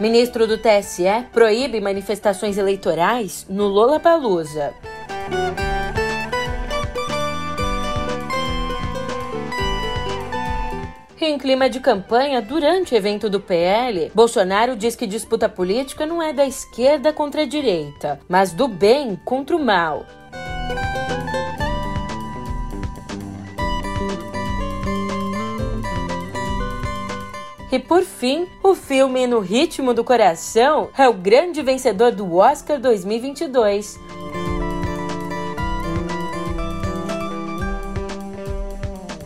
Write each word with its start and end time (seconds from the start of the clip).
Ministro 0.00 0.46
do 0.46 0.56
TSE 0.56 1.26
proíbe 1.30 1.78
manifestações 1.78 2.56
eleitorais 2.56 3.44
no 3.50 3.66
Lollapalooza. 3.66 4.72
Em 11.20 11.36
clima 11.36 11.68
de 11.68 11.80
campanha, 11.80 12.40
durante 12.40 12.94
o 12.94 12.96
evento 12.96 13.28
do 13.28 13.38
PL, 13.38 14.10
Bolsonaro 14.14 14.74
diz 14.74 14.96
que 14.96 15.06
disputa 15.06 15.50
política 15.50 16.06
não 16.06 16.22
é 16.22 16.32
da 16.32 16.46
esquerda 16.46 17.12
contra 17.12 17.42
a 17.42 17.46
direita, 17.46 18.18
mas 18.26 18.52
do 18.52 18.66
bem 18.66 19.20
contra 19.22 19.54
o 19.54 19.62
mal. 19.62 20.06
E 27.72 27.78
por 27.78 28.02
fim, 28.02 28.48
o 28.64 28.74
filme 28.74 29.28
No 29.28 29.38
Ritmo 29.38 29.94
do 29.94 30.02
Coração 30.02 30.90
é 30.98 31.08
o 31.08 31.14
grande 31.14 31.62
vencedor 31.62 32.10
do 32.10 32.34
Oscar 32.34 32.80
2022. 32.80 33.96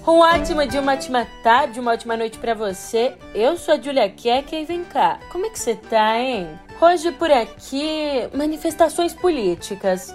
Um 0.07 0.19
ótimo 0.19 0.67
dia, 0.67 0.83
uma 0.83 0.93
ótima 0.93 1.27
tarde, 1.43 1.81
uma 1.81 1.93
ótima 1.93 2.19
noite 2.19 2.37
para 2.39 2.53
você. 2.53 3.17
Eu 3.35 3.57
sou 3.57 3.73
a 3.73 3.81
Julia 3.81 4.11
Keka 4.11 4.55
e 4.55 4.67
vem 4.67 4.85
cá, 4.85 5.19
como 5.33 5.47
é 5.47 5.49
que 5.49 5.59
você 5.59 5.75
tá, 5.75 6.21
hein? 6.21 6.47
Hoje 6.79 7.13
por 7.13 7.31
aqui, 7.31 8.29
manifestações 8.35 9.15
políticas. 9.15 10.11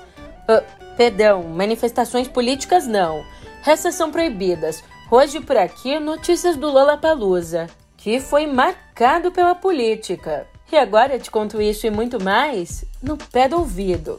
Uh, 0.48 0.64
perdão, 0.96 1.42
manifestações 1.42 2.28
políticas 2.28 2.86
não. 2.86 3.24
Essas 3.66 3.96
são 3.96 4.12
proibidas. 4.12 4.84
Hoje 5.10 5.40
por 5.42 5.58
aqui, 5.58 6.00
notícias 6.00 6.56
do 6.56 6.70
Lollapalooza 6.70 7.68
que 8.00 8.20
foi 8.20 8.48
marcado 8.48 9.30
pela 9.30 9.54
política. 9.54 10.48
E 10.72 10.78
agora 10.78 11.20
te 11.20 11.30
conto 11.30 11.62
isso 11.62 11.86
e 11.86 11.90
muito 11.90 12.24
mais 12.24 12.86
no 13.04 13.18
pé 13.18 13.50
do 13.50 13.58
ouvido. 13.58 14.18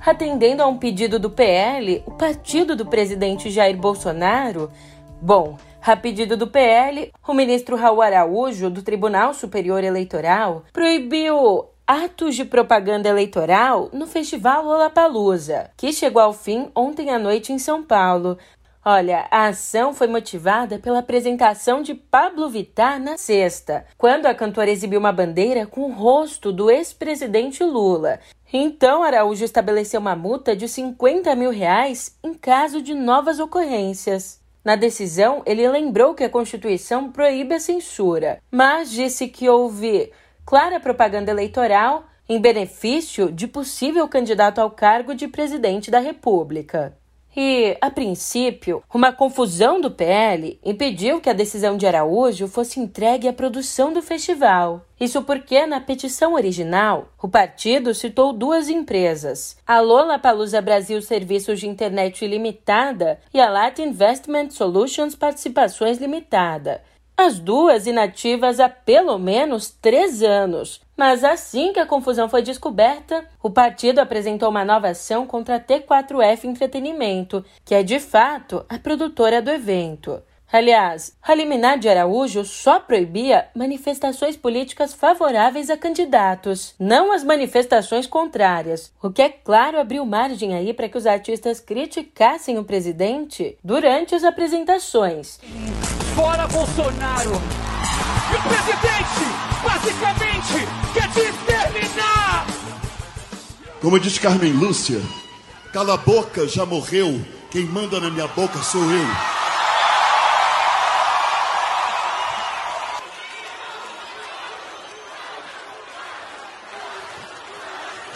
Atendendo 0.00 0.62
a 0.62 0.66
um 0.66 0.78
pedido 0.78 1.18
do 1.18 1.28
PL, 1.28 2.02
o 2.06 2.12
partido 2.12 2.76
do 2.76 2.86
presidente 2.86 3.50
Jair 3.50 3.76
Bolsonaro, 3.76 4.70
bom, 5.20 5.58
a 5.88 5.96
pedido 5.96 6.36
do 6.36 6.46
PL, 6.46 7.10
o 7.26 7.32
ministro 7.32 7.74
Raul 7.74 8.02
Araújo, 8.02 8.68
do 8.68 8.82
Tribunal 8.82 9.32
Superior 9.32 9.82
Eleitoral, 9.82 10.64
proibiu 10.70 11.64
atos 11.86 12.36
de 12.36 12.44
propaganda 12.44 13.08
eleitoral 13.08 13.88
no 13.90 14.06
Festival 14.06 14.62
Lollapalooza, 14.64 15.70
que 15.78 15.90
chegou 15.90 16.20
ao 16.20 16.34
fim 16.34 16.70
ontem 16.76 17.08
à 17.08 17.18
noite 17.18 17.54
em 17.54 17.58
São 17.58 17.82
Paulo. 17.82 18.36
Olha, 18.84 19.26
a 19.30 19.46
ação 19.46 19.94
foi 19.94 20.06
motivada 20.06 20.78
pela 20.78 20.98
apresentação 20.98 21.80
de 21.80 21.94
Pablo 21.94 22.50
Vittar 22.50 23.00
na 23.00 23.16
sexta, 23.16 23.86
quando 23.96 24.26
a 24.26 24.34
cantora 24.34 24.70
exibiu 24.70 25.00
uma 25.00 25.12
bandeira 25.12 25.66
com 25.66 25.82
o 25.82 25.92
rosto 25.92 26.52
do 26.52 26.70
ex-presidente 26.70 27.64
Lula. 27.64 28.20
Então, 28.52 29.02
Araújo 29.02 29.44
estabeleceu 29.44 30.00
uma 30.00 30.14
multa 30.14 30.54
de 30.54 30.68
50 30.68 31.34
mil 31.34 31.50
reais 31.50 32.18
em 32.22 32.34
caso 32.34 32.82
de 32.82 32.94
novas 32.94 33.40
ocorrências. 33.40 34.46
Na 34.68 34.76
decisão, 34.76 35.42
ele 35.46 35.66
lembrou 35.66 36.12
que 36.12 36.22
a 36.22 36.28
Constituição 36.28 37.10
proíbe 37.10 37.54
a 37.54 37.58
censura, 37.58 38.38
mas 38.50 38.90
disse 38.90 39.26
que 39.26 39.48
houve 39.48 40.12
clara 40.44 40.78
propaganda 40.78 41.30
eleitoral 41.30 42.04
em 42.28 42.38
benefício 42.38 43.32
de 43.32 43.48
possível 43.48 44.06
candidato 44.06 44.58
ao 44.58 44.70
cargo 44.70 45.14
de 45.14 45.26
presidente 45.26 45.90
da 45.90 46.00
República. 46.00 46.97
E, 47.40 47.78
a 47.80 47.88
princípio, 47.88 48.82
uma 48.92 49.12
confusão 49.12 49.80
do 49.80 49.92
PL 49.92 50.58
impediu 50.64 51.20
que 51.20 51.30
a 51.30 51.32
decisão 51.32 51.76
de 51.76 51.86
Araújo 51.86 52.48
fosse 52.48 52.80
entregue 52.80 53.28
à 53.28 53.32
produção 53.32 53.92
do 53.92 54.02
festival. 54.02 54.84
Isso 54.98 55.22
porque, 55.22 55.64
na 55.64 55.80
petição 55.80 56.34
original, 56.34 57.12
o 57.22 57.28
partido 57.28 57.94
citou 57.94 58.32
duas 58.32 58.68
empresas, 58.68 59.56
a 59.64 59.78
Lola 59.78 60.18
Palusa 60.18 60.60
Brasil 60.60 61.00
Serviços 61.00 61.60
de 61.60 61.68
Internet 61.68 62.26
Limitada 62.26 63.20
e 63.32 63.40
a 63.40 63.48
Latin 63.48 63.82
Investment 63.82 64.50
Solutions 64.50 65.14
Participações 65.14 65.98
Limitada, 65.98 66.82
as 67.18 67.40
duas 67.40 67.88
inativas 67.88 68.60
há 68.60 68.68
pelo 68.68 69.18
menos 69.18 69.70
três 69.70 70.22
anos. 70.22 70.80
Mas 70.96 71.24
assim 71.24 71.72
que 71.72 71.80
a 71.80 71.86
confusão 71.86 72.28
foi 72.28 72.42
descoberta, 72.42 73.24
o 73.42 73.50
partido 73.50 73.98
apresentou 73.98 74.48
uma 74.48 74.64
nova 74.64 74.90
ação 74.90 75.26
contra 75.26 75.56
a 75.56 75.60
T4F 75.60 76.44
Entretenimento, 76.44 77.44
que 77.64 77.74
é 77.74 77.82
de 77.82 77.98
fato 77.98 78.64
a 78.68 78.78
produtora 78.78 79.42
do 79.42 79.50
evento. 79.50 80.22
Aliás, 80.50 81.14
a 81.20 81.34
liminar 81.34 81.78
de 81.78 81.88
Araújo 81.88 82.44
só 82.44 82.78
proibia 82.78 83.48
manifestações 83.54 84.36
políticas 84.36 84.94
favoráveis 84.94 85.70
a 85.70 85.76
candidatos, 85.76 86.74
não 86.78 87.12
as 87.12 87.24
manifestações 87.24 88.06
contrárias, 88.06 88.92
o 89.02 89.10
que 89.10 89.22
é 89.22 89.28
claro 89.28 89.78
abriu 89.78 90.06
margem 90.06 90.54
aí 90.54 90.72
para 90.72 90.88
que 90.88 90.96
os 90.96 91.06
artistas 91.06 91.58
criticassem 91.58 92.58
o 92.58 92.64
presidente 92.64 93.58
durante 93.62 94.14
as 94.14 94.22
apresentações. 94.22 95.38
Fora 96.18 96.48
Bolsonaro! 96.48 97.30
E 97.30 98.34
o 98.34 98.42
presidente, 98.42 99.24
basicamente, 99.62 100.68
quer 100.92 101.08
te 101.12 101.20
exterminar! 101.20 102.44
Como 103.80 104.00
diz 104.00 104.18
Carmen 104.18 104.52
Lúcia, 104.52 105.00
cala 105.72 105.94
a 105.94 105.96
boca, 105.96 106.48
já 106.48 106.66
morreu. 106.66 107.24
Quem 107.52 107.66
manda 107.66 108.00
na 108.00 108.10
minha 108.10 108.26
boca 108.26 108.58
sou 108.58 108.82
eu. 108.82 109.06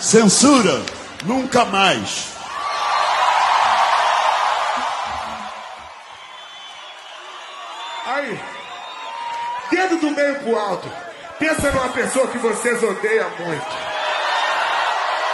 Censura, 0.00 0.82
nunca 1.24 1.64
mais. 1.66 2.31
Dedo 9.82 9.96
do 9.98 10.10
meio 10.10 10.34
pro 10.36 10.58
alto. 10.58 10.90
Pensa 11.38 11.70
numa 11.70 11.88
pessoa 11.88 12.26
que 12.28 12.38
vocês 12.38 12.82
odeiam 12.82 13.30
muito. 13.38 13.66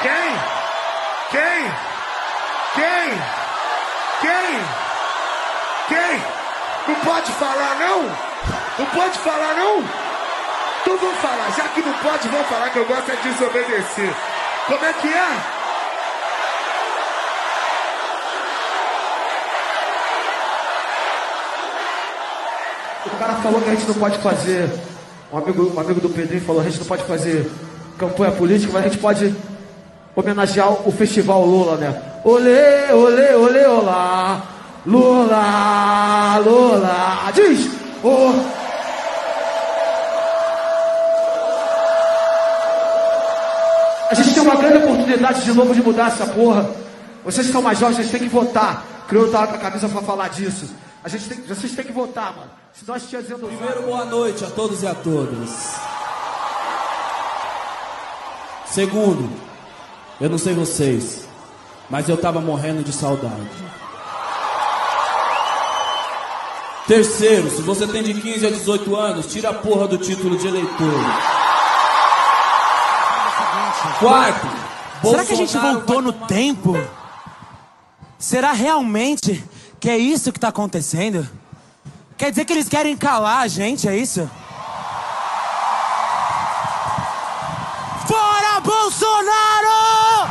Quem? 0.00 0.31
Quem? 1.31 1.72
Quem? 2.75 3.10
Quem? 4.20 4.60
Quem? 5.88 6.22
Não 6.88 6.94
pode 7.00 7.32
falar 7.32 7.75
não? 7.76 8.03
Não 8.78 8.86
pode 8.86 9.19
falar 9.19 9.54
não? 9.54 9.84
Então 10.80 10.97
vamos 10.97 11.19
falar, 11.19 11.53
já 11.56 11.69
que 11.69 11.82
não 11.82 11.92
pode, 11.94 12.28
vamos 12.28 12.47
falar 12.47 12.70
que 12.70 12.78
eu 12.78 12.84
gosto 12.86 13.10
é 13.10 13.16
de 13.16 13.28
desobedecer. 13.30 14.15
Como 14.66 14.84
é 14.84 14.92
que 14.94 15.09
é? 15.09 15.57
O 23.14 23.19
cara 23.19 23.34
falou 23.34 23.60
que 23.60 23.70
a 23.70 23.74
gente 23.74 23.86
não 23.86 23.94
pode 23.94 24.19
fazer. 24.19 24.70
Um 25.32 25.38
amigo, 25.38 25.72
um 25.74 25.80
amigo 25.80 26.00
do 26.00 26.08
Pedrinho 26.08 26.42
falou: 26.42 26.62
a 26.62 26.64
gente 26.64 26.78
não 26.78 26.86
pode 26.86 27.04
fazer 27.04 27.50
campanha 27.98 28.32
política, 28.32 28.72
mas 28.72 28.84
a 28.84 28.88
gente 28.88 28.98
pode 28.98 29.34
homenagear 30.14 30.88
o 30.88 30.92
festival 30.92 31.44
Lula, 31.44 31.76
né? 31.76 32.02
Olê, 32.24 32.92
olê, 32.92 33.34
olê, 33.34 33.66
olá. 33.66 34.42
Lula, 34.86 36.38
Lula. 36.38 37.33
Diz! 37.34 37.71
Oh. 38.03 38.33
A 44.10 44.15
gente 44.15 44.33
tem 44.33 44.42
uma 44.42 44.56
grande 44.56 44.78
oportunidade 44.78 45.42
de 45.42 45.53
novo 45.53 45.74
de 45.74 45.83
mudar 45.83 46.09
essa 46.09 46.27
porra. 46.27 46.71
Vocês 47.24 47.47
que 47.47 47.53
são 47.53 47.60
mais 47.60 47.78
jovens, 47.78 47.97
vocês 47.97 48.10
têm 48.10 48.21
que 48.21 48.28
votar. 48.28 48.84
Criou 49.06 49.30
tá 49.30 49.47
com 49.47 49.54
a 49.54 49.59
camisa 49.59 49.88
pra 49.88 50.00
falar 50.00 50.28
disso. 50.28 50.66
A 51.09 51.10
gente 51.10 51.27
tem, 51.27 51.41
vocês 51.41 51.72
têm 51.72 51.87
que 51.87 51.93
votar, 51.93 52.37
mano. 52.37 52.51
Se 52.71 52.87
nós 52.87 53.09
dizendo. 53.09 53.47
Primeiro, 53.47 53.81
boa 53.84 54.05
noite 54.05 54.45
a 54.45 54.51
todos 54.51 54.83
e 54.83 54.87
a 54.87 54.95
todas. 54.95 55.49
Segundo, 58.66 59.33
eu 60.21 60.28
não 60.28 60.37
sei 60.37 60.53
vocês, 60.53 61.27
mas 61.89 62.10
eu 62.10 62.19
tava 62.19 62.43
morrendo 62.43 62.84
de 62.84 62.93
saudade. 62.93 63.49
Terceiro, 66.87 67.49
se 67.53 67.63
você 67.63 67.87
tem 67.87 68.03
de 68.03 68.13
15 68.13 68.47
a 68.47 68.51
18 68.51 68.95
anos, 68.95 69.33
tira 69.33 69.49
a 69.49 69.55
porra 69.55 69.89
do 69.89 69.97
título 69.97 70.37
de 70.37 70.47
eleitor. 70.47 70.93
Quarto, 73.99 74.47
Será 75.03 75.25
que 75.25 75.33
a 75.33 75.37
gente 75.37 75.57
voltou 75.57 76.03
no 76.03 76.13
tempo? 76.13 76.77
Será 78.19 78.53
realmente 78.53 79.43
que 79.80 79.89
é 79.89 79.97
isso 79.97 80.33
que 80.33 80.41
tá 80.41 80.48
acontecendo? 80.48 81.28
Quer 82.16 82.30
dizer 82.30 82.45
que 82.45 82.53
eles 82.53 82.69
querem 82.69 82.97
calar 82.97 83.42
a 83.42 83.48
gente, 83.48 83.89
é 83.89 83.97
isso? 83.97 84.28
Fora 88.07 88.60
Bolsonaro! 88.60 90.28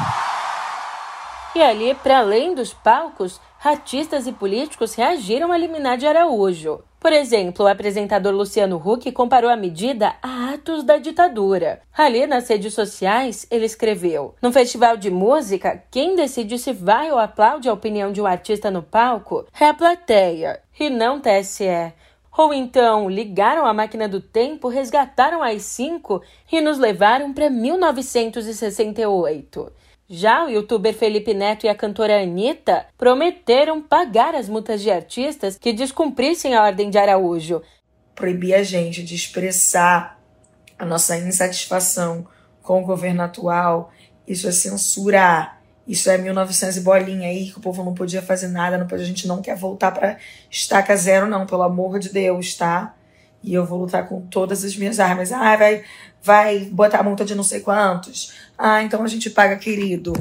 E 1.56 1.62
ali, 1.62 1.96
para 1.96 2.20
além 2.20 2.54
dos 2.54 2.74
palcos, 2.74 3.40
artistas 3.64 4.28
e 4.28 4.32
políticos 4.32 4.94
reagiram 4.94 5.52
a 5.52 5.58
liminar 5.58 5.98
de 5.98 6.06
Araújo. 6.06 6.82
Por 7.07 7.13
exemplo, 7.13 7.63
o 7.63 7.69
apresentador 7.69 8.33
Luciano 8.33 8.75
Huck 8.75 9.09
comparou 9.13 9.50
a 9.50 9.56
medida 9.56 10.15
a 10.21 10.54
atos 10.54 10.83
da 10.83 10.98
ditadura. 10.98 11.80
Ali 11.98 12.27
nas 12.27 12.50
redes 12.50 12.74
sociais, 12.74 13.48
ele 13.50 13.63
escreveu: 13.63 14.36
"No 14.42 14.51
festival 14.51 14.98
de 14.98 15.09
música, 15.09 15.81
quem 15.89 16.18
decide 16.18 16.59
se 16.59 16.74
vai 16.74 17.09
ou 17.09 17.18
aplaude 17.18 17.69
a 17.69 17.74
opinião 17.74 18.12
de 18.12 18.21
um 18.21 18.25
artista 18.25 18.69
no 18.69 18.83
palco 18.83 19.45
é 19.57 19.68
a 19.68 19.74
plateia, 19.74 20.59
e 20.77 20.89
não 20.89 21.21
TSE. 21.21 21.94
Ou 22.38 22.54
então 22.54 23.09
ligaram 23.09 23.65
a 23.65 23.74
máquina 23.74 24.09
do 24.09 24.19
tempo, 24.19 24.68
resgataram 24.68 25.42
as 25.42 25.62
cinco 25.62 26.21
e 26.51 26.59
nos 26.59 26.77
levaram 26.77 27.31
para 27.31 27.50
1968. 27.50 29.71
Já 30.09 30.45
o 30.45 30.50
youtuber 30.50 30.94
Felipe 30.94 31.33
Neto 31.33 31.65
e 31.65 31.69
a 31.69 31.75
cantora 31.75 32.21
Anitta 32.21 32.86
prometeram 32.98 33.81
pagar 33.81 34.36
as 34.36 34.48
multas 34.48 34.81
de 34.81 34.89
artistas 34.89 35.57
que 35.57 35.74
descumprissem 35.74 36.56
a 36.56 36.63
ordem 36.63 36.89
de 36.89 36.98
Araújo. 36.98 37.62
Proibir 38.15 38.56
a 38.56 38.63
gente 38.63 39.04
de 39.04 39.15
expressar 39.15 40.18
a 40.80 40.86
nossa 40.86 41.18
insatisfação 41.18 42.25
com 42.62 42.81
o 42.81 42.86
governo 42.86 43.21
atual, 43.21 43.92
isso 44.25 44.48
é 44.48 44.51
censurar. 44.51 45.57
Isso 45.86 46.09
é 46.09 46.18
1900 46.18 46.77
e 46.77 46.81
bolinha 46.81 47.30
aí, 47.30 47.50
que 47.50 47.57
o 47.57 47.62
povo 47.62 47.83
não 47.83 47.94
podia 47.94 48.21
fazer 48.21 48.50
nada, 48.50 48.77
não 48.77 48.88
podia, 48.88 49.06
a 49.06 49.07
gente 49.07 49.25
não 49.25 49.42
quer 49.42 49.56
voltar 49.56 49.92
para 49.92 50.18
estaca 50.51 50.95
zero, 50.98 51.27
não, 51.27 51.45
pelo 51.45 51.63
amor 51.63 51.98
de 51.98 52.09
Deus, 52.09 52.56
tá? 52.56 52.94
E 53.48 53.54
eu 53.54 53.66
vou 53.66 53.80
lutar 53.80 54.10
com 54.10 54.22
todas 54.28 54.66
as 54.66 54.76
minhas 54.76 55.00
armas. 55.00 55.32
Ah, 55.32 55.56
vai, 55.56 55.84
vai 56.22 56.60
botar 56.66 57.02
multa 57.02 57.24
de 57.24 57.34
não 57.34 57.44
sei 57.44 57.62
quantos. 57.62 58.34
Ah, 58.58 58.84
então 58.84 59.02
a 59.02 59.08
gente 59.08 59.30
paga, 59.30 59.56
querido. 59.56 60.12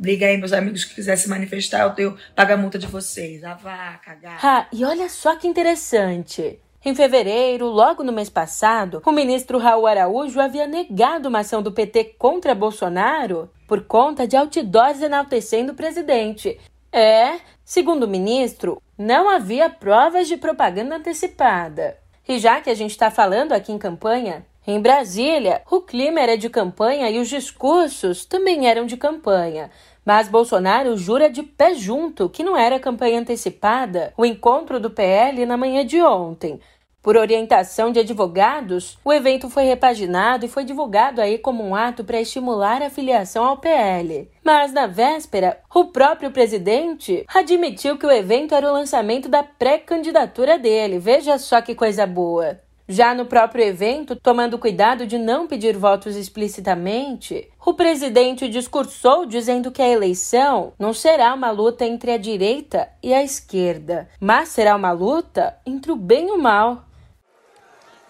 Liga 0.00 0.26
aí, 0.26 0.36
meus 0.36 0.52
amigos 0.52 0.84
que 0.84 0.96
quiser 0.96 1.14
se 1.14 1.28
manifestar, 1.28 1.82
eu 1.82 1.90
tenho, 1.90 2.16
paga 2.34 2.54
a 2.54 2.56
multa 2.56 2.80
de 2.80 2.88
vocês. 2.88 3.44
Ah, 3.44 3.54
vá, 3.54 4.00
cagar. 4.04 4.44
Ah, 4.44 4.66
e 4.72 4.84
olha 4.84 5.08
só 5.08 5.36
que 5.36 5.46
interessante. 5.46 6.58
Em 6.84 6.92
fevereiro, 6.92 7.66
logo 7.66 8.02
no 8.02 8.12
mês 8.12 8.28
passado, 8.28 9.00
o 9.06 9.12
ministro 9.12 9.58
Raul 9.58 9.86
Araújo 9.86 10.40
havia 10.40 10.66
negado 10.66 11.28
uma 11.28 11.38
ação 11.38 11.62
do 11.62 11.70
PT 11.70 12.16
contra 12.18 12.52
Bolsonaro 12.52 13.48
por 13.68 13.84
conta 13.84 14.26
de 14.26 14.36
outdoors 14.36 15.00
enaltecendo 15.00 15.70
o 15.70 15.76
presidente. 15.76 16.58
É, 16.90 17.38
segundo 17.64 18.02
o 18.02 18.08
ministro, 18.08 18.82
não 18.98 19.30
havia 19.30 19.70
provas 19.70 20.26
de 20.26 20.36
propaganda 20.36 20.96
antecipada. 20.96 22.01
E 22.28 22.38
já 22.38 22.60
que 22.60 22.70
a 22.70 22.74
gente 22.74 22.92
está 22.92 23.10
falando 23.10 23.52
aqui 23.52 23.72
em 23.72 23.78
campanha, 23.78 24.46
em 24.64 24.80
Brasília, 24.80 25.62
o 25.68 25.80
clima 25.80 26.20
era 26.20 26.38
de 26.38 26.48
campanha 26.48 27.10
e 27.10 27.18
os 27.18 27.28
discursos 27.28 28.24
também 28.24 28.68
eram 28.68 28.86
de 28.86 28.96
campanha. 28.96 29.70
Mas 30.04 30.28
Bolsonaro 30.28 30.96
jura 30.96 31.28
de 31.28 31.42
pé 31.42 31.74
junto 31.74 32.28
que 32.28 32.44
não 32.44 32.56
era 32.56 32.78
campanha 32.78 33.18
antecipada 33.18 34.12
o 34.16 34.24
encontro 34.24 34.78
do 34.78 34.90
PL 34.90 35.44
na 35.46 35.56
manhã 35.56 35.84
de 35.84 36.00
ontem. 36.00 36.60
Por 37.02 37.16
orientação 37.16 37.90
de 37.90 37.98
advogados, 37.98 38.96
o 39.04 39.12
evento 39.12 39.50
foi 39.50 39.64
repaginado 39.64 40.46
e 40.46 40.48
foi 40.48 40.64
divulgado 40.64 41.20
aí 41.20 41.36
como 41.36 41.64
um 41.64 41.74
ato 41.74 42.04
para 42.04 42.20
estimular 42.20 42.80
a 42.80 42.90
filiação 42.90 43.44
ao 43.44 43.56
PL. 43.56 44.30
Mas 44.44 44.72
na 44.72 44.86
véspera, 44.86 45.58
o 45.74 45.86
próprio 45.86 46.30
presidente 46.30 47.24
admitiu 47.26 47.98
que 47.98 48.06
o 48.06 48.10
evento 48.10 48.54
era 48.54 48.70
o 48.70 48.72
lançamento 48.72 49.28
da 49.28 49.42
pré-candidatura 49.42 50.56
dele. 50.60 51.00
Veja 51.00 51.38
só 51.38 51.60
que 51.60 51.74
coisa 51.74 52.06
boa. 52.06 52.60
Já 52.88 53.14
no 53.14 53.24
próprio 53.24 53.64
evento, 53.64 54.14
tomando 54.14 54.58
cuidado 54.58 55.06
de 55.06 55.18
não 55.18 55.46
pedir 55.48 55.76
votos 55.76 56.14
explicitamente, 56.14 57.48
o 57.64 57.74
presidente 57.74 58.48
discursou 58.48 59.24
dizendo 59.24 59.70
que 59.70 59.80
a 59.80 59.88
eleição 59.88 60.72
não 60.78 60.92
será 60.92 61.32
uma 61.32 61.50
luta 61.50 61.84
entre 61.84 62.12
a 62.12 62.18
direita 62.18 62.88
e 63.02 63.14
a 63.14 63.24
esquerda, 63.24 64.08
mas 64.20 64.50
será 64.50 64.76
uma 64.76 64.92
luta 64.92 65.56
entre 65.64 65.90
o 65.90 65.96
bem 65.96 66.28
e 66.28 66.32
o 66.32 66.38
mal. 66.38 66.84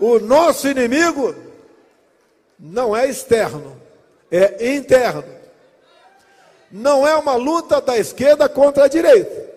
O 0.03 0.19
nosso 0.19 0.67
inimigo 0.67 1.33
não 2.59 2.97
é 2.97 3.09
externo, 3.09 3.81
é 4.33 4.75
interno. 4.75 5.25
Não 6.73 7.07
é 7.07 7.15
uma 7.15 7.37
luta 7.37 7.81
da 7.81 7.97
esquerda 7.97 8.49
contra 8.49 8.87
a 8.87 8.89
direita, 8.89 9.49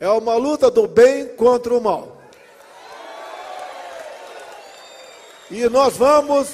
é 0.00 0.08
uma 0.08 0.34
luta 0.34 0.68
do 0.68 0.88
bem 0.88 1.28
contra 1.28 1.72
o 1.72 1.80
mal. 1.80 2.20
E 5.48 5.68
nós 5.68 5.96
vamos 5.96 6.48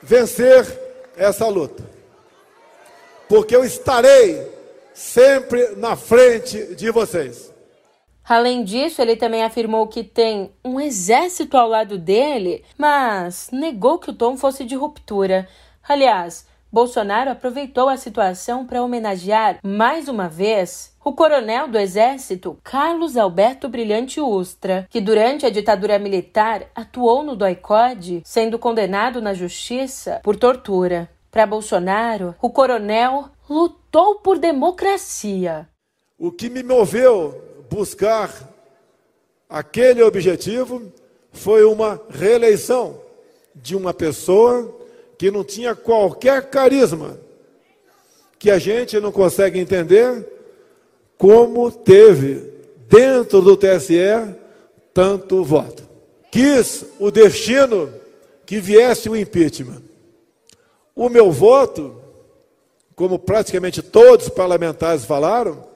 vencer 0.00 0.66
essa 1.18 1.46
luta. 1.48 1.84
Porque 3.28 3.54
eu 3.54 3.62
estarei 3.62 4.50
sempre 4.94 5.76
na 5.76 5.96
frente 5.96 6.74
de 6.74 6.90
vocês. 6.90 7.49
Além 8.30 8.62
disso, 8.62 9.02
ele 9.02 9.16
também 9.16 9.42
afirmou 9.42 9.88
que 9.88 10.04
tem 10.04 10.52
um 10.64 10.80
exército 10.80 11.56
ao 11.56 11.68
lado 11.68 11.98
dele, 11.98 12.62
mas 12.78 13.50
negou 13.52 13.98
que 13.98 14.10
o 14.10 14.14
tom 14.14 14.36
fosse 14.36 14.64
de 14.64 14.76
ruptura. 14.76 15.48
Aliás, 15.88 16.46
Bolsonaro 16.70 17.32
aproveitou 17.32 17.88
a 17.88 17.96
situação 17.96 18.64
para 18.64 18.84
homenagear 18.84 19.58
mais 19.64 20.06
uma 20.06 20.28
vez 20.28 20.94
o 21.04 21.12
coronel 21.12 21.66
do 21.66 21.76
Exército 21.76 22.56
Carlos 22.62 23.16
Alberto 23.16 23.68
Brilhante 23.68 24.20
Ustra, 24.20 24.86
que 24.88 25.00
durante 25.00 25.44
a 25.44 25.50
ditadura 25.50 25.98
militar 25.98 26.66
atuou 26.72 27.24
no 27.24 27.34
DOI-CODE, 27.34 28.22
sendo 28.24 28.60
condenado 28.60 29.20
na 29.20 29.34
justiça 29.34 30.20
por 30.22 30.36
tortura. 30.36 31.10
Para 31.32 31.46
Bolsonaro, 31.46 32.36
o 32.40 32.48
coronel 32.48 33.24
lutou 33.48 34.20
por 34.20 34.38
democracia. 34.38 35.68
O 36.16 36.30
que 36.30 36.48
me 36.48 36.62
moveu 36.62 37.49
buscar 37.70 38.52
aquele 39.48 40.02
objetivo 40.02 40.92
foi 41.32 41.64
uma 41.64 42.00
reeleição 42.10 43.00
de 43.54 43.76
uma 43.76 43.94
pessoa 43.94 44.76
que 45.16 45.30
não 45.30 45.44
tinha 45.44 45.74
qualquer 45.74 46.50
carisma, 46.50 47.18
que 48.38 48.50
a 48.50 48.58
gente 48.58 48.98
não 48.98 49.12
consegue 49.12 49.58
entender 49.58 50.26
como 51.16 51.70
teve 51.70 52.52
dentro 52.88 53.40
do 53.40 53.56
TSE 53.56 54.34
tanto 54.92 55.44
voto. 55.44 55.88
Quis 56.30 56.84
o 56.98 57.10
destino 57.10 57.92
que 58.46 58.58
viesse 58.58 59.08
o 59.08 59.16
impeachment. 59.16 59.82
O 60.96 61.08
meu 61.08 61.30
voto, 61.30 62.00
como 62.96 63.18
praticamente 63.18 63.82
todos 63.82 64.26
os 64.26 64.32
parlamentares 64.32 65.04
falaram, 65.04 65.69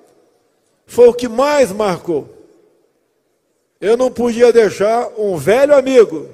foi 0.87 1.09
o 1.09 1.15
que 1.15 1.29
mais 1.29 1.73
marcou. 1.73 2.29
Eu 3.81 3.97
não 3.97 4.11
podia 4.11 4.53
deixar 4.53 5.11
um 5.19 5.37
velho 5.37 5.75
amigo 5.75 6.29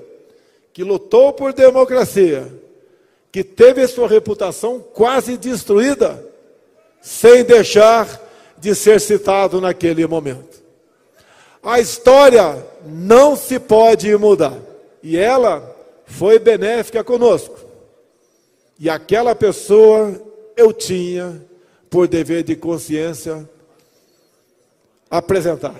que 0.72 0.84
lutou 0.84 1.32
por 1.32 1.52
democracia, 1.52 2.46
que 3.32 3.42
teve 3.42 3.86
sua 3.86 4.08
reputação 4.08 4.80
quase 4.80 5.36
destruída, 5.36 6.24
sem 7.00 7.44
deixar 7.44 8.20
de 8.58 8.74
ser 8.74 9.00
citado 9.00 9.60
naquele 9.60 10.06
momento. 10.06 10.60
A 11.62 11.80
história 11.80 12.64
não 12.86 13.36
se 13.36 13.58
pode 13.58 14.14
mudar, 14.16 14.58
e 15.02 15.16
ela 15.16 15.76
foi 16.06 16.38
benéfica 16.38 17.02
conosco. 17.04 17.58
E 18.78 18.88
aquela 18.88 19.34
pessoa 19.34 20.20
eu 20.56 20.72
tinha, 20.72 21.42
por 21.88 22.08
dever 22.08 22.42
de 22.42 22.56
consciência, 22.56 23.48
apresentar. 25.10 25.74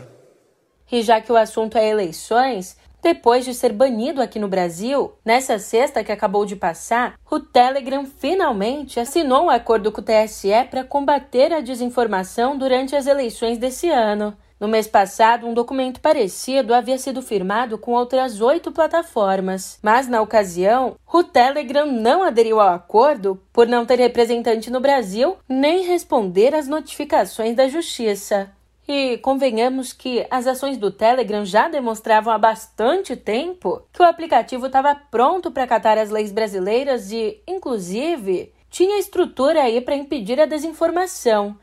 E 0.90 1.02
já 1.02 1.20
que 1.20 1.30
o 1.30 1.36
assunto 1.36 1.78
é 1.78 1.88
eleições, 1.88 2.76
depois 3.02 3.44
de 3.44 3.54
ser 3.54 3.72
banido 3.72 4.20
aqui 4.20 4.38
no 4.38 4.48
Brasil, 4.48 5.12
nessa 5.24 5.58
sexta 5.58 6.04
que 6.04 6.12
acabou 6.12 6.44
de 6.44 6.56
passar, 6.56 7.14
o 7.30 7.40
Telegram 7.40 8.04
finalmente 8.04 9.00
assinou 9.00 9.44
um 9.44 9.50
acordo 9.50 9.90
com 9.90 10.00
o 10.00 10.04
TSE 10.04 10.50
para 10.70 10.84
combater 10.84 11.52
a 11.52 11.60
desinformação 11.60 12.58
durante 12.58 12.94
as 12.94 13.06
eleições 13.06 13.56
desse 13.56 13.88
ano. 13.88 14.36
No 14.58 14.68
mês 14.68 14.86
passado, 14.86 15.46
um 15.46 15.54
documento 15.54 16.02
parecido 16.02 16.74
havia 16.74 16.98
sido 16.98 17.22
firmado 17.22 17.78
com 17.78 17.92
outras 17.92 18.42
oito 18.42 18.70
plataformas, 18.70 19.78
mas 19.82 20.06
na 20.06 20.20
ocasião, 20.20 20.96
o 21.10 21.24
Telegram 21.24 21.86
não 21.86 22.22
aderiu 22.22 22.60
ao 22.60 22.74
acordo 22.74 23.40
por 23.54 23.66
não 23.66 23.86
ter 23.86 23.98
representante 23.98 24.70
no 24.70 24.78
Brasil 24.78 25.38
nem 25.48 25.86
responder 25.86 26.54
às 26.54 26.68
notificações 26.68 27.56
da 27.56 27.68
Justiça. 27.68 28.50
E 28.88 29.18
convenhamos 29.18 29.92
que 29.92 30.26
as 30.30 30.46
ações 30.46 30.76
do 30.76 30.90
Telegram 30.90 31.44
já 31.44 31.68
demonstravam 31.68 32.32
há 32.32 32.38
bastante 32.38 33.14
tempo 33.14 33.82
que 33.92 34.02
o 34.02 34.04
aplicativo 34.04 34.66
estava 34.66 34.94
pronto 34.94 35.50
para 35.50 35.64
acatar 35.64 35.96
as 35.96 36.10
leis 36.10 36.32
brasileiras 36.32 37.12
e, 37.12 37.40
inclusive, 37.46 38.52
tinha 38.68 38.98
estrutura 38.98 39.62
aí 39.62 39.80
para 39.80 39.94
impedir 39.94 40.40
a 40.40 40.46
desinformação. 40.46 41.56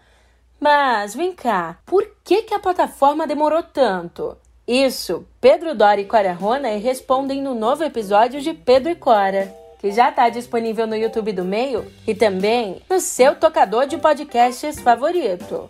Mas 0.60 1.14
vem 1.16 1.34
cá, 1.34 1.80
por 1.86 2.08
que, 2.24 2.44
que 2.44 2.54
a 2.54 2.60
plataforma 2.60 3.28
demorou 3.28 3.62
tanto? 3.62 4.38
Isso, 4.68 5.26
Pedro 5.40 5.76
Dori 5.76 6.02
e 6.02 6.06
Cora 6.06 6.34
Rona 6.34 6.70
respondem 6.78 7.42
no 7.42 7.56
novo 7.56 7.84
episódio 7.84 8.42
de 8.42 8.54
Pedro 8.54 8.92
e 8.92 8.96
Cora. 8.96 9.67
Que 9.80 9.92
já 9.92 10.10
está 10.10 10.30
disponível 10.30 10.88
no 10.88 10.96
YouTube 10.96 11.34
do 11.34 11.46
Meio 11.46 11.92
e 12.06 12.16
também 12.16 12.82
no 12.90 13.00
seu 13.00 13.36
tocador 13.36 13.86
de 13.86 13.98
podcasts 13.98 14.80
favorito. 14.80 15.70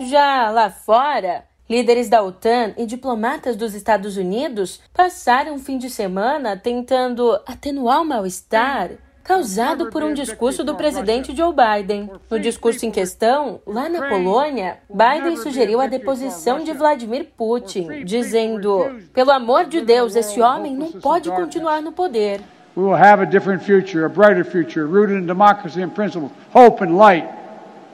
Já 0.00 0.50
lá 0.50 0.70
fora, 0.70 1.44
líderes 1.68 2.08
da 2.08 2.22
OTAN 2.22 2.74
e 2.76 2.86
diplomatas 2.86 3.56
dos 3.56 3.74
Estados 3.74 4.16
Unidos 4.16 4.80
passaram 4.92 5.54
um 5.54 5.58
fim 5.58 5.78
de 5.78 5.90
semana 5.90 6.56
tentando 6.56 7.32
atenuar 7.46 8.02
o 8.02 8.04
mal-estar 8.04 8.90
causado 9.26 9.90
por 9.90 10.04
um 10.04 10.14
discurso 10.14 10.62
do 10.62 10.76
presidente 10.76 11.34
Joe 11.36 11.52
Biden. 11.52 12.08
No 12.30 12.38
discurso 12.38 12.86
em 12.86 12.92
questão, 12.92 13.60
lá 13.66 13.88
na 13.88 14.08
Polônia, 14.08 14.78
Biden 14.88 15.36
sugeriu 15.36 15.80
a 15.80 15.88
deposição 15.88 16.62
de 16.62 16.72
Vladimir 16.72 17.26
Putin, 17.36 18.04
dizendo: 18.04 19.00
pelo 19.12 19.32
amor 19.32 19.64
de 19.64 19.80
Deus, 19.80 20.14
esse 20.14 20.40
homem 20.40 20.76
não 20.76 20.92
pode 20.92 21.28
continuar 21.30 21.82
no 21.82 21.90
poder. 21.90 22.40
We 22.76 22.84
will 22.84 22.94
have 22.94 23.22
a 23.22 23.26
different 23.26 23.64
future, 23.64 24.04
a 24.04 24.08
brighter 24.08 24.44
future, 24.44 24.86
rooted 24.86 25.18
in 25.18 25.26
democracy 25.26 25.82
and 25.82 25.90
principles, 25.90 26.30
hope 26.52 26.84
and 26.84 26.96
light, 26.96 27.26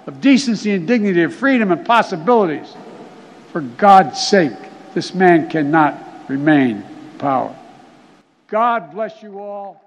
of 0.06 0.18
decency 0.20 0.72
and 0.72 0.86
dignity, 0.86 1.24
of 1.24 1.32
freedom 1.32 1.72
and 1.72 1.84
possibilities. 1.84 2.74
For 3.52 3.62
God's 3.78 4.20
sake, 4.20 4.56
this 4.92 5.14
man 5.14 5.48
cannot 5.48 5.94
remain 6.28 6.78
in 6.78 7.18
power. 7.18 7.54
God 8.48 8.90
bless 8.92 9.22
you 9.22 9.38
all. 9.38 9.81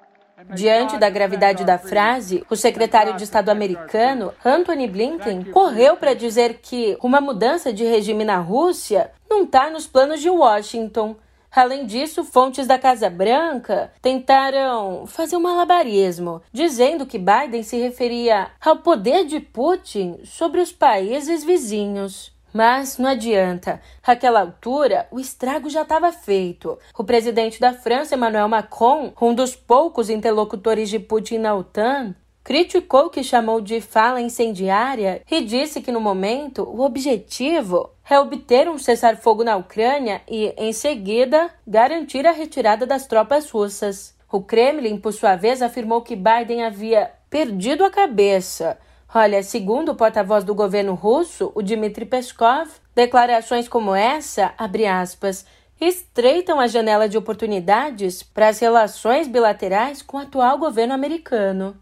Diante 0.54 0.98
da 0.98 1.10
gravidade 1.10 1.63
da 1.63 1.77
frase, 1.77 2.44
o 2.50 2.58
secretário 2.58 3.15
de 3.15 3.24
Estado 3.24 3.50
americano, 3.50 4.34
Anthony 4.44 4.86
Blinken, 4.86 5.46
correu 5.46 5.96
para 5.96 6.13
dizer 6.13 6.60
que 6.62 6.98
uma 7.01 7.22
mudança 7.22 7.72
de 7.72 7.86
regime 7.86 8.25
na 8.25 8.38
Rússia 8.38 9.12
não 9.30 9.44
está 9.44 9.70
nos 9.70 9.88
planos 9.88 10.20
de 10.20 10.30
Washington. 10.30 11.15
Além 11.50 11.86
disso, 11.86 12.25
fontes 12.25 12.68
da 12.68 12.77
Casa 12.77 13.10
Branca 13.10 13.94
tentaram 14.01 15.08
fazer 15.08 15.38
um 15.38 15.42
malabarismo, 15.42 16.42
dizendo 16.51 17.06
que 17.06 17.18
Biden 17.18 17.63
se 17.63 17.77
referia 17.77 18.48
ao 18.60 18.77
poder 18.77 19.25
de 19.25 19.39
Putin 19.39 20.20
sobre 20.25 20.60
os 20.60 20.74
países 20.74 21.46
vizinhos. 21.46 22.35
Mas 22.56 22.98
não 22.98 23.10
adianta. 23.10 23.82
Àquela 24.02 24.40
altura, 24.40 25.10
o 25.12 25.20
estrago 25.20 25.70
já 25.70 25.82
estava 25.82 26.14
feito. 26.14 26.80
O 26.98 27.04
presidente 27.04 27.60
da 27.60 27.74
França, 27.74 28.16
Emmanuel 28.16 28.48
Macron, 28.48 29.12
um 29.22 29.36
dos 29.36 29.54
poucos 29.54 30.10
interlocutores 30.10 30.88
de 30.90 30.98
Putin 30.98 31.40
na 31.40 31.54
OTAN, 31.54 32.16
criticou 32.46 33.08
o 33.08 33.10
que 33.10 33.22
chamou 33.26 33.60
de 33.60 33.82
fala 33.82 34.22
incendiária 34.22 35.22
e 35.30 35.42
disse 35.42 35.82
que 35.82 35.92
no 35.92 36.00
momento 36.00 36.64
o 36.64 36.80
objetivo 36.80 37.90
é 38.10 38.18
obter 38.18 38.70
um 38.70 38.78
cessar-fogo 38.78 39.44
na 39.44 39.58
Ucrânia 39.58 40.22
e, 40.26 40.54
em 40.58 40.72
seguida, 40.72 41.50
garantir 41.68 42.26
a 42.26 42.32
retirada 42.32 42.86
das 42.86 43.06
tropas 43.06 43.52
russas. 43.52 44.16
O 44.32 44.42
Kremlin, 44.42 44.98
por 44.98 45.12
sua 45.12 45.36
vez, 45.36 45.62
afirmou 45.62 46.02
que 46.02 46.16
Biden 46.16 46.64
havia 46.64 47.12
perdido 47.30 47.84
a 47.84 47.92
cabeça 47.92 48.78
Olha, 49.17 49.41
segundo 49.41 49.93
o 49.93 49.95
porta-voz 49.95 50.43
do 50.43 50.53
governo 50.53 50.93
russo, 50.93 51.50
o 51.55 51.62
Dmitry 51.62 52.03
Peskov, 52.03 52.69
declarações 52.93 53.65
como 53.65 53.95
essa, 53.95 54.53
abre 54.57 54.86
aspas, 54.86 55.45
estreitam 55.79 56.60
a 56.60 56.67
janela 56.67 57.07
de 57.07 57.17
oportunidades 57.17 58.22
para 58.22 58.50
as 58.50 58.60
relações 58.60 59.29
bilaterais 59.29 60.01
com 60.01 60.17
o 60.17 60.19
atual 60.19 60.57
governo 60.57 60.93
americano. 60.93 61.77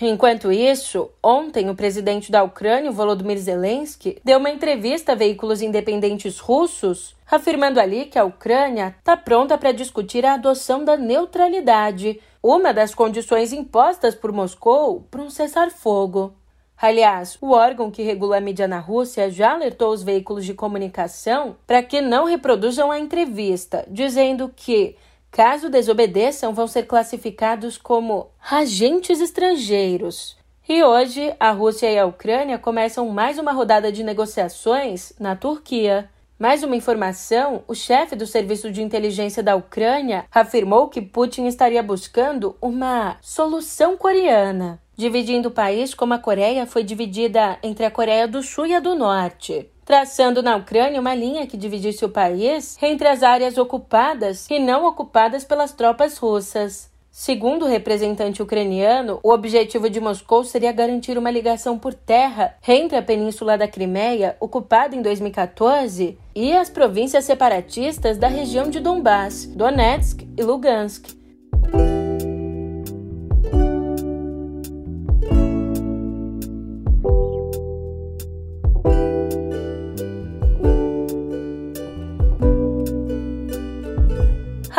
Enquanto 0.00 0.52
isso, 0.52 1.10
ontem 1.20 1.68
o 1.68 1.74
presidente 1.74 2.30
da 2.30 2.44
Ucrânia, 2.44 2.92
Volodymyr 2.92 3.38
Zelensky, 3.38 4.20
deu 4.24 4.38
uma 4.38 4.50
entrevista 4.50 5.10
a 5.10 5.16
veículos 5.16 5.62
independentes 5.62 6.38
russos, 6.38 7.16
afirmando 7.28 7.80
ali 7.80 8.04
que 8.04 8.16
a 8.16 8.24
Ucrânia 8.24 8.94
está 8.96 9.16
pronta 9.16 9.58
para 9.58 9.72
discutir 9.72 10.24
a 10.24 10.34
adoção 10.34 10.84
da 10.84 10.96
neutralidade, 10.96 12.20
uma 12.40 12.72
das 12.72 12.94
condições 12.94 13.52
impostas 13.52 14.14
por 14.14 14.30
Moscou 14.30 15.04
para 15.10 15.22
um 15.22 15.30
cessar-fogo. 15.30 16.32
Aliás, 16.78 17.38
o 17.40 17.52
órgão 17.52 17.90
que 17.90 18.02
regula 18.02 18.36
a 18.36 18.40
mídia 18.40 18.68
na 18.68 18.78
Rússia 18.78 19.30
já 19.30 19.52
alertou 19.52 19.92
os 19.92 20.02
veículos 20.02 20.44
de 20.44 20.52
comunicação 20.52 21.56
para 21.66 21.82
que 21.82 22.02
não 22.02 22.26
reproduzam 22.26 22.90
a 22.90 22.98
entrevista, 22.98 23.84
dizendo 23.88 24.52
que, 24.54 24.94
caso 25.30 25.70
desobedeçam, 25.70 26.52
vão 26.52 26.66
ser 26.66 26.82
classificados 26.82 27.78
como 27.78 28.28
agentes 28.50 29.20
estrangeiros. 29.20 30.36
E 30.68 30.82
hoje, 30.84 31.34
a 31.40 31.50
Rússia 31.50 31.90
e 31.90 31.98
a 31.98 32.04
Ucrânia 32.04 32.58
começam 32.58 33.08
mais 33.08 33.38
uma 33.38 33.52
rodada 33.52 33.90
de 33.90 34.02
negociações 34.02 35.12
na 35.18 35.34
Turquia. 35.34 36.10
Mais 36.38 36.62
uma 36.62 36.76
informação: 36.76 37.64
o 37.66 37.74
chefe 37.74 38.14
do 38.14 38.26
serviço 38.26 38.70
de 38.70 38.82
inteligência 38.82 39.42
da 39.42 39.56
Ucrânia 39.56 40.26
afirmou 40.30 40.88
que 40.88 41.00
Putin 41.00 41.46
estaria 41.46 41.82
buscando 41.82 42.56
uma 42.60 43.16
solução 43.20 43.96
coreana 43.96 44.80
dividindo 44.96 45.48
o 45.48 45.52
país 45.52 45.94
como 45.94 46.14
a 46.14 46.18
Coreia 46.18 46.66
foi 46.66 46.82
dividida 46.82 47.58
entre 47.62 47.84
a 47.84 47.90
Coreia 47.90 48.26
do 48.26 48.42
Sul 48.42 48.66
e 48.66 48.74
a 48.74 48.80
do 48.80 48.94
Norte, 48.94 49.70
traçando 49.84 50.42
na 50.42 50.56
Ucrânia 50.56 51.00
uma 51.00 51.14
linha 51.14 51.46
que 51.46 51.56
dividisse 51.56 52.04
o 52.04 52.08
país 52.08 52.76
entre 52.82 53.06
as 53.06 53.22
áreas 53.22 53.58
ocupadas 53.58 54.48
e 54.50 54.58
não 54.58 54.86
ocupadas 54.86 55.44
pelas 55.44 55.72
tropas 55.72 56.16
russas. 56.16 56.90
Segundo 57.18 57.64
o 57.64 57.68
representante 57.68 58.42
ucraniano, 58.42 59.18
o 59.22 59.32
objetivo 59.32 59.88
de 59.88 59.98
Moscou 59.98 60.44
seria 60.44 60.70
garantir 60.70 61.16
uma 61.16 61.30
ligação 61.30 61.78
por 61.78 61.94
terra 61.94 62.54
entre 62.68 62.98
a 62.98 63.02
península 63.02 63.56
da 63.56 63.66
Crimeia, 63.66 64.36
ocupada 64.38 64.94
em 64.94 65.00
2014, 65.00 66.18
e 66.34 66.52
as 66.52 66.68
províncias 66.68 67.24
separatistas 67.24 68.18
da 68.18 68.28
região 68.28 68.68
de 68.68 68.80
Donbass, 68.80 69.46
Donetsk 69.46 70.28
e 70.36 70.42
Lugansk. 70.42 71.25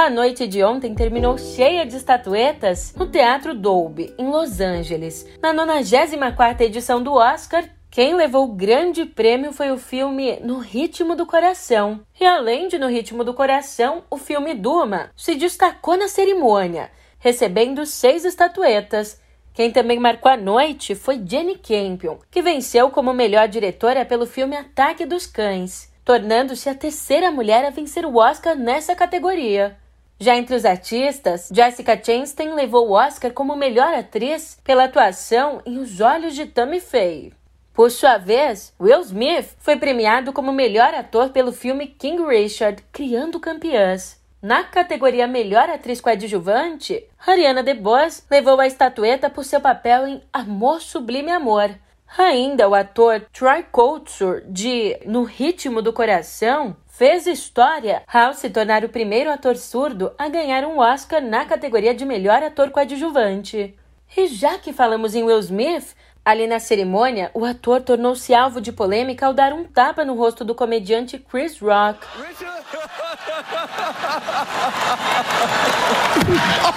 A 0.07 0.09
noite 0.09 0.47
de 0.47 0.63
ontem 0.63 0.95
terminou 0.95 1.37
cheia 1.37 1.85
de 1.85 1.97
estatuetas 1.97 2.93
no 2.95 3.07
Teatro 3.07 3.53
Dolby, 3.53 4.15
em 4.17 4.29
Los 4.29 4.61
Angeles. 4.61 5.27
Na 5.41 5.53
94ª 5.53 6.61
edição 6.61 7.03
do 7.03 7.15
Oscar, 7.15 7.65
quem 7.91 8.15
levou 8.15 8.45
o 8.45 8.53
grande 8.53 9.03
prêmio 9.03 9.51
foi 9.51 9.69
o 9.69 9.77
filme 9.77 10.39
No 10.39 10.59
Ritmo 10.59 11.13
do 11.13 11.25
Coração. 11.25 11.99
E 12.17 12.25
além 12.25 12.69
de 12.69 12.79
No 12.79 12.87
Ritmo 12.87 13.25
do 13.25 13.33
Coração, 13.33 14.05
o 14.09 14.15
filme 14.15 14.53
Duma 14.53 15.11
se 15.13 15.35
destacou 15.35 15.97
na 15.97 16.07
cerimônia, 16.07 16.89
recebendo 17.19 17.85
seis 17.85 18.23
estatuetas. 18.23 19.21
Quem 19.53 19.71
também 19.71 19.99
marcou 19.99 20.31
a 20.31 20.37
noite 20.37 20.95
foi 20.95 21.21
Jenny 21.21 21.57
Campion, 21.57 22.15
que 22.31 22.41
venceu 22.41 22.89
como 22.91 23.11
melhor 23.11 23.49
diretora 23.49 24.05
pelo 24.05 24.25
filme 24.25 24.55
Ataque 24.55 25.05
dos 25.05 25.27
Cães, 25.27 25.91
tornando-se 26.05 26.69
a 26.69 26.73
terceira 26.73 27.29
mulher 27.29 27.65
a 27.65 27.71
vencer 27.71 28.05
o 28.05 28.15
Oscar 28.15 28.55
nessa 28.55 28.95
categoria. 28.95 29.77
Já 30.19 30.35
entre 30.35 30.55
os 30.55 30.65
artistas, 30.65 31.49
Jessica 31.53 31.95
Chastain 31.95 32.53
levou 32.53 32.87
o 32.87 32.93
Oscar 32.93 33.31
como 33.31 33.55
melhor 33.55 33.93
atriz 33.93 34.59
pela 34.63 34.85
atuação 34.85 35.61
em 35.63 35.77
Os 35.77 36.01
Olhos 36.01 36.33
de 36.33 36.47
Tammy 36.47 36.79
Faye. 36.79 37.33
Por 37.71 37.91
sua 37.91 38.17
vez, 38.17 38.73
Will 38.81 39.01
Smith 39.01 39.55
foi 39.59 39.77
premiado 39.77 40.33
como 40.33 40.51
melhor 40.51 40.95
ator 40.95 41.29
pelo 41.29 41.51
filme 41.51 41.85
King 41.85 42.25
Richard, 42.25 42.83
Criando 42.91 43.39
Campeãs. 43.39 44.19
Na 44.41 44.63
categoria 44.63 45.27
Melhor 45.27 45.69
Atriz 45.69 46.01
Coadjuvante, 46.01 47.03
Ariana 47.25 47.61
DeBose 47.61 48.23
levou 48.29 48.59
a 48.59 48.65
estatueta 48.65 49.29
por 49.29 49.45
seu 49.45 49.61
papel 49.61 50.07
em 50.07 50.23
Amor 50.33 50.81
Sublime 50.81 51.31
Amor. 51.31 51.69
Ainda 52.17 52.67
o 52.67 52.73
ator 52.73 53.21
Troy 53.33 53.63
Kotsur, 53.63 54.41
de 54.47 54.97
No 55.05 55.23
Ritmo 55.23 55.81
do 55.81 55.93
Coração, 55.93 56.75
fez 56.97 57.27
história 57.27 58.01
ao 58.11 58.33
se 58.33 58.49
tornar 58.49 58.83
o 58.83 58.89
primeiro 58.89 59.31
ator 59.31 59.55
surdo 59.55 60.11
a 60.17 60.27
ganhar 60.27 60.65
um 60.65 60.79
Oscar 60.79 61.21
na 61.21 61.45
categoria 61.45 61.93
de 61.93 62.03
melhor 62.03 62.41
ator 62.41 62.71
coadjuvante. 62.71 63.75
E 64.15 64.27
já 64.27 64.57
que 64.57 64.73
falamos 64.73 65.13
em 65.13 65.23
Will 65.23 65.37
Smith, 65.37 65.95
ali 66.25 66.47
na 66.47 66.59
cerimônia, 66.59 67.29
o 67.35 67.45
ator 67.45 67.83
tornou-se 67.83 68.33
alvo 68.33 68.59
de 68.59 68.71
polêmica 68.71 69.27
ao 69.27 69.33
dar 69.33 69.53
um 69.53 69.63
tapa 69.63 70.03
no 70.03 70.15
rosto 70.15 70.43
do 70.43 70.55
comediante 70.55 71.19
Chris 71.19 71.59
Rock. 71.59 71.99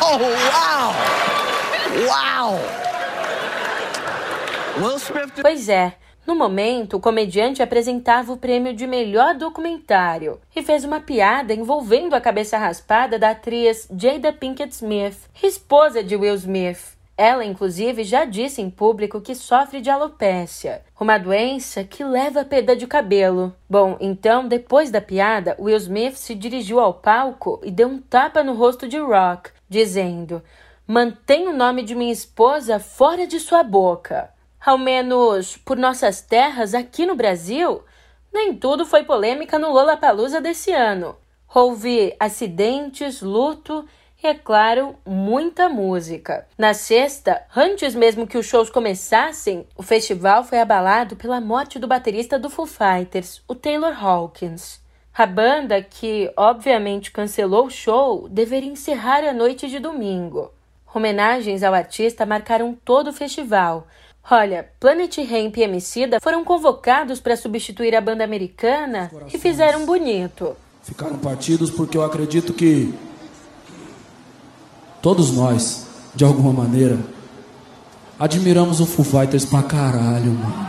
oh, 0.02 0.18
wow! 0.50 0.92
Wow! 2.04 2.60
Pois 5.40 5.68
é, 5.70 5.94
no 6.30 6.36
momento, 6.36 6.96
o 6.96 7.00
comediante 7.00 7.60
apresentava 7.60 8.32
o 8.32 8.36
prêmio 8.36 8.72
de 8.72 8.86
melhor 8.86 9.34
documentário 9.34 10.40
e 10.54 10.62
fez 10.62 10.84
uma 10.84 11.00
piada 11.00 11.52
envolvendo 11.52 12.14
a 12.14 12.20
cabeça 12.20 12.56
raspada 12.56 13.18
da 13.18 13.30
atriz 13.30 13.88
Jada 13.98 14.32
Pinkett 14.32 14.72
Smith, 14.72 15.28
esposa 15.42 16.04
de 16.04 16.14
Will 16.14 16.36
Smith. 16.36 16.96
Ela, 17.18 17.44
inclusive, 17.44 18.04
já 18.04 18.24
disse 18.24 18.62
em 18.62 18.70
público 18.70 19.20
que 19.20 19.34
sofre 19.34 19.80
de 19.80 19.90
alopécia, 19.90 20.82
uma 21.00 21.18
doença 21.18 21.82
que 21.82 22.04
leva 22.04 22.42
a 22.42 22.44
perda 22.44 22.76
de 22.76 22.86
cabelo. 22.86 23.52
Bom, 23.68 23.96
então, 24.00 24.46
depois 24.46 24.88
da 24.88 25.00
piada, 25.00 25.56
Will 25.58 25.78
Smith 25.78 26.14
se 26.14 26.36
dirigiu 26.36 26.78
ao 26.78 26.94
palco 26.94 27.60
e 27.64 27.72
deu 27.72 27.88
um 27.88 27.98
tapa 27.98 28.44
no 28.44 28.54
rosto 28.54 28.86
de 28.86 28.98
Rock, 28.98 29.50
dizendo: 29.68 30.40
Mantenha 30.86 31.50
o 31.50 31.56
nome 31.56 31.82
de 31.82 31.96
minha 31.96 32.12
esposa 32.12 32.78
fora 32.78 33.26
de 33.26 33.40
sua 33.40 33.64
boca. 33.64 34.30
Ao 34.62 34.76
menos 34.76 35.56
por 35.56 35.78
nossas 35.78 36.20
terras 36.20 36.74
aqui 36.74 37.06
no 37.06 37.14
Brasil, 37.14 37.82
nem 38.30 38.54
tudo 38.54 38.84
foi 38.84 39.04
polêmica 39.04 39.58
no 39.58 39.72
Lollapalooza 39.72 40.38
desse 40.38 40.70
ano. 40.70 41.16
Houve 41.52 42.14
acidentes, 42.20 43.22
luto 43.22 43.86
e, 44.22 44.26
é 44.26 44.34
claro, 44.34 44.96
muita 45.06 45.66
música. 45.70 46.46
Na 46.58 46.74
sexta, 46.74 47.42
antes 47.56 47.94
mesmo 47.94 48.26
que 48.26 48.36
os 48.36 48.44
shows 48.44 48.68
começassem, 48.68 49.66
o 49.74 49.82
festival 49.82 50.44
foi 50.44 50.60
abalado 50.60 51.16
pela 51.16 51.40
morte 51.40 51.78
do 51.78 51.88
baterista 51.88 52.38
do 52.38 52.50
Foo 52.50 52.66
Fighters, 52.66 53.42
o 53.48 53.54
Taylor 53.54 53.96
Hawkins. 54.04 54.78
A 55.16 55.24
banda, 55.24 55.82
que 55.82 56.30
obviamente 56.36 57.10
cancelou 57.10 57.66
o 57.66 57.70
show, 57.70 58.28
deveria 58.28 58.70
encerrar 58.70 59.24
a 59.24 59.32
noite 59.32 59.68
de 59.68 59.78
domingo. 59.78 60.52
Homenagens 60.92 61.62
ao 61.62 61.72
artista 61.72 62.26
marcaram 62.26 62.74
todo 62.84 63.08
o 63.08 63.12
festival. 63.12 63.86
Olha, 64.28 64.68
Planet 64.80 65.18
Hemp 65.18 65.56
e 65.56 65.62
Emicida 65.62 66.18
foram 66.20 66.44
convocados 66.44 67.20
para 67.20 67.36
substituir 67.36 67.94
a 67.94 68.00
banda 68.00 68.24
americana 68.24 69.10
e 69.32 69.38
fizeram 69.38 69.86
bonito. 69.86 70.56
Ficaram 70.82 71.18
partidos 71.18 71.70
porque 71.70 71.96
eu 71.96 72.02
acredito 72.02 72.52
que 72.52 72.92
Todos 75.02 75.30
nós, 75.30 75.86
de 76.14 76.24
alguma 76.24 76.52
maneira, 76.52 76.98
admiramos 78.18 78.80
o 78.80 78.86
Foo 78.86 79.02
Fighters 79.02 79.46
pra 79.46 79.62
caralho, 79.62 80.30
mano. 80.32 80.68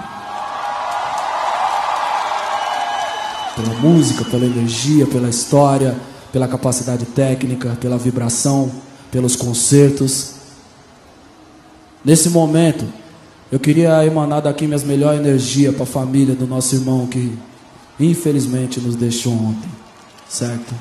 Pela 3.58 3.74
música, 3.82 4.24
pela 4.24 4.46
energia, 4.46 5.06
pela 5.06 5.28
história, 5.28 5.98
pela 6.32 6.48
capacidade 6.48 7.06
técnica, 7.08 7.78
pela 7.82 7.98
vibração, 7.98 8.72
pelos 9.12 9.36
concertos. 9.36 10.36
Nesse 12.06 12.30
momento, 12.30 12.86
eu 13.52 13.60
queria 13.60 14.06
emanar 14.06 14.42
daqui 14.42 14.66
minhas 14.66 14.84
melhores 14.84 15.20
energias 15.20 15.74
para 15.76 15.84
a 15.84 15.88
família 15.88 16.34
do 16.34 16.48
nosso 16.48 16.74
irmão 16.74 17.06
que 17.06 17.38
infelizmente 18.00 18.80
nos 18.80 18.96
deixou 18.96 19.34
ontem, 19.34 19.70
certo? 20.28 20.74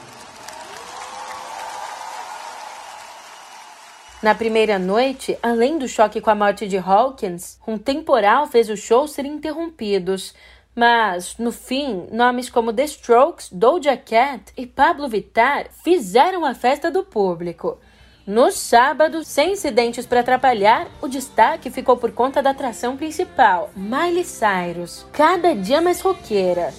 Na 4.23 4.35
primeira 4.35 4.79
noite, 4.79 5.37
além 5.43 5.79
do 5.79 5.89
choque 5.89 6.21
com 6.21 6.31
a 6.31 6.35
morte 6.35 6.69
de 6.69 6.77
Hawkins, 6.77 7.59
um 7.67 7.77
temporal 7.77 8.47
fez 8.47 8.69
os 8.69 8.79
shows 8.79 9.13
serem 9.13 9.33
interrompidos. 9.33 10.35
Mas, 10.77 11.37
no 11.39 11.51
fim, 11.51 12.07
nomes 12.13 12.49
como 12.49 12.73
The 12.73 12.85
Strokes, 12.85 13.49
Doja 13.51 13.97
Cat 13.97 14.53
e 14.57 14.67
Pablo 14.67 15.09
Vittar 15.09 15.69
fizeram 15.83 16.45
a 16.45 16.55
festa 16.55 16.91
do 16.91 17.03
público. 17.03 17.79
No 18.27 18.53
sábado, 18.53 19.25
sem 19.25 19.55
incidentes 19.55 20.05
para 20.05 20.21
atrapalhar, 20.21 20.87
o 21.01 21.09
destaque 21.09 21.71
ficou 21.71 21.97
por 21.97 22.13
conta 22.13 22.43
da 22.43 22.51
atração 22.51 22.97
principal, 22.97 23.71
Miley 23.75 24.25
Cyrus, 24.25 25.07
cada 25.11 25.55
dia 25.55 25.81
mais 25.81 26.01
roqueira. 26.01 26.73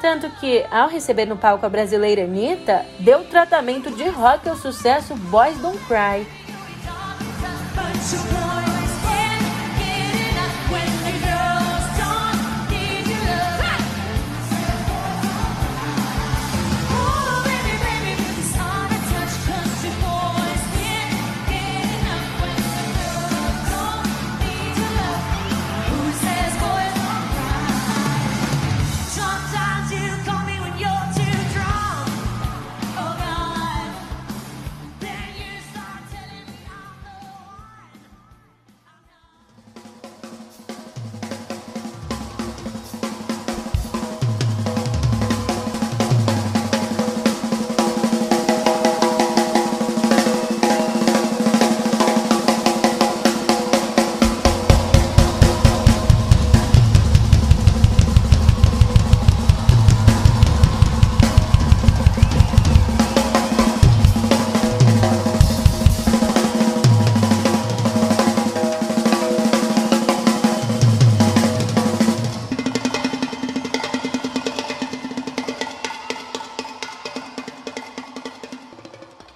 Tanto 0.00 0.30
que, 0.38 0.64
ao 0.70 0.88
receber 0.88 1.24
no 1.26 1.36
palco 1.36 1.66
a 1.66 1.68
brasileira 1.68 2.24
Anitta, 2.24 2.86
deu 3.00 3.24
tratamento 3.24 3.90
de 3.90 4.08
rock 4.08 4.48
ao 4.48 4.56
sucesso 4.56 5.16
Boys 5.16 5.58
Don't 5.58 5.78
Cry, 5.86 6.26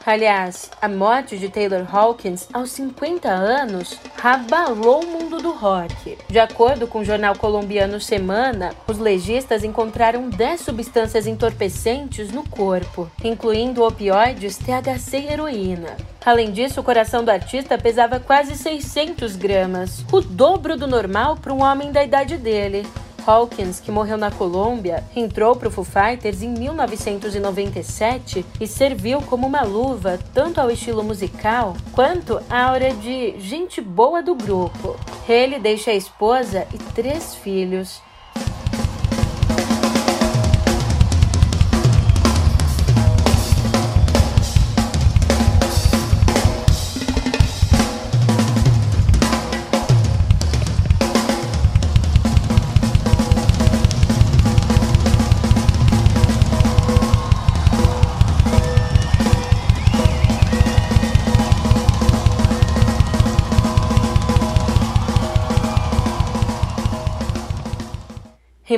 Aliás, 0.08 0.70
a 0.80 0.88
morte 0.88 1.36
de 1.36 1.50
Taylor 1.50 1.86
Hawkins 1.94 2.48
aos 2.54 2.70
50 2.70 3.28
anos 3.28 4.00
abalou 4.24 5.04
o 5.04 5.06
mundo 5.06 5.36
do 5.36 5.52
rock. 5.52 6.16
De 6.26 6.38
acordo 6.38 6.86
com 6.86 7.00
o 7.00 7.04
jornal 7.04 7.36
colombiano 7.36 8.00
Semana, 8.00 8.72
os 8.86 8.98
legistas 8.98 9.62
encontraram 9.62 10.30
10 10.30 10.62
substâncias 10.62 11.26
entorpecentes 11.26 12.32
no 12.32 12.42
corpo, 12.48 13.10
incluindo 13.22 13.84
opioides, 13.84 14.56
THC 14.56 15.18
e 15.18 15.30
heroína. 15.30 15.94
Além 16.24 16.52
disso, 16.52 16.80
o 16.80 16.84
coração 16.84 17.22
do 17.22 17.30
artista 17.30 17.76
pesava 17.76 18.18
quase 18.18 18.56
600 18.56 19.36
gramas, 19.36 20.06
o 20.10 20.22
dobro 20.22 20.74
do 20.74 20.86
normal 20.86 21.36
para 21.36 21.52
um 21.52 21.62
homem 21.62 21.92
da 21.92 22.02
idade 22.02 22.38
dele. 22.38 22.86
Hawkins, 23.28 23.78
que 23.78 23.90
morreu 23.90 24.16
na 24.16 24.30
Colômbia, 24.30 25.04
entrou 25.14 25.54
para 25.54 25.68
o 25.68 25.70
Foo 25.70 25.84
Fighters 25.84 26.40
em 26.40 26.48
1997 26.48 28.42
e 28.58 28.66
serviu 28.66 29.20
como 29.20 29.46
uma 29.46 29.62
luva 29.62 30.18
tanto 30.32 30.58
ao 30.58 30.70
estilo 30.70 31.04
musical 31.04 31.76
quanto 31.92 32.40
à 32.48 32.70
aura 32.70 32.90
de 32.94 33.38
gente 33.38 33.82
boa 33.82 34.22
do 34.22 34.34
grupo. 34.34 34.96
Ele 35.28 35.58
deixa 35.58 35.90
a 35.90 35.94
esposa 35.94 36.66
e 36.72 36.78
três 36.78 37.34
filhos. 37.34 38.00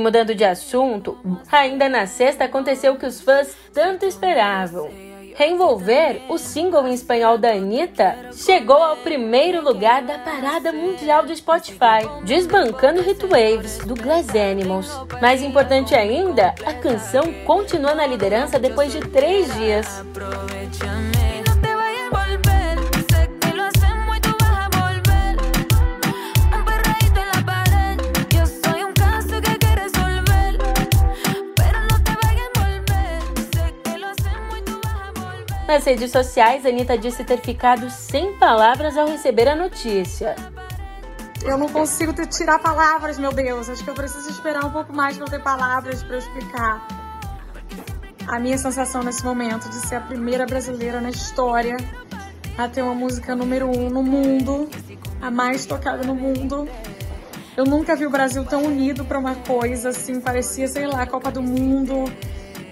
E 0.01 0.03
mudando 0.03 0.35
de 0.35 0.47
assunto, 0.47 1.19
ainda 1.53 1.87
na 1.87 2.07
sexta 2.07 2.45
aconteceu 2.45 2.95
o 2.95 2.97
que 2.97 3.05
os 3.05 3.21
fãs 3.21 3.55
tanto 3.71 4.07
esperavam. 4.07 4.89
Revolver, 5.37 6.23
o 6.31 6.39
single 6.39 6.89
em 6.89 6.95
espanhol 6.95 7.37
da 7.37 7.51
Anitta, 7.51 8.17
chegou 8.33 8.83
ao 8.83 8.97
primeiro 8.97 9.63
lugar 9.63 10.01
da 10.01 10.19
parada 10.19 10.73
mundial 10.73 11.27
do 11.27 11.37
Spotify, 11.37 12.01
desbancando 12.25 13.03
Hit 13.03 13.27
Waves, 13.27 13.77
do 13.81 13.95
Glass 13.95 14.29
Animals. 14.35 14.91
Mais 15.21 15.43
importante 15.43 15.95
ainda, 15.95 16.55
a 16.65 16.73
canção 16.73 17.31
continua 17.45 17.95
na 17.95 18.07
liderança 18.07 18.59
depois 18.59 18.91
de 18.91 19.01
três 19.01 19.55
dias. 19.55 20.03
Nas 35.71 35.85
redes 35.85 36.11
sociais, 36.11 36.67
Anitta 36.67 36.99
disse 36.99 37.23
ter 37.23 37.39
ficado 37.39 37.89
sem 37.91 38.37
palavras 38.39 38.99
ao 38.99 39.07
receber 39.07 39.47
a 39.47 39.55
notícia. 39.55 40.35
Eu 41.45 41.57
não 41.57 41.69
consigo 41.69 42.13
tirar 42.27 42.59
palavras, 42.59 43.21
meu 43.21 43.33
Deus. 43.33 43.71
Acho 43.71 43.85
que 43.85 43.89
eu 43.89 43.95
preciso 43.95 44.29
esperar 44.31 44.65
um 44.65 44.73
pouco 44.73 44.93
mais 44.93 45.17
para 45.17 45.27
ter 45.29 45.41
palavras 45.41 46.03
para 46.03 46.19
explicar 46.19 46.89
a 48.27 48.41
minha 48.41 48.59
sensação 48.59 49.05
nesse 49.05 49.25
momento 49.25 49.69
de 49.69 49.77
ser 49.87 49.95
a 49.95 50.01
primeira 50.01 50.45
brasileira 50.45 51.01
na 51.01 51.11
história 51.11 51.77
a 52.59 52.69
ter 52.69 52.83
uma 52.83 52.95
música 52.95 53.37
número 53.37 53.69
um 53.69 53.89
no 53.89 54.03
mundo, 54.03 54.69
a 55.23 55.31
mais 55.31 55.67
tocada 55.67 56.03
no 56.03 56.17
mundo. 56.17 56.69
Eu 57.57 57.65
nunca 57.65 57.95
vi 57.95 58.07
o 58.07 58.11
Brasil 58.11 58.45
tão 58.45 58.65
unido 58.65 59.05
para 59.05 59.21
uma 59.21 59.37
coisa 59.37 59.91
assim, 59.91 60.21
parecia, 60.21 60.67
sei 60.67 60.89
lá, 60.89 61.07
Copa 61.07 61.31
do 61.31 61.41
Mundo. 61.41 62.07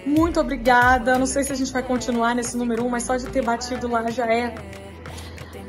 Muito 0.05 0.39
obrigada. 0.39 1.17
Não 1.17 1.25
sei 1.25 1.43
se 1.43 1.51
a 1.51 1.55
gente 1.55 1.71
vai 1.71 1.83
continuar 1.83 2.33
nesse 2.35 2.57
número 2.57 2.85
um, 2.85 2.89
mas 2.89 3.03
só 3.03 3.15
de 3.15 3.27
ter 3.27 3.43
batido 3.43 3.87
lá 3.87 4.09
já 4.09 4.25
é 4.25 4.55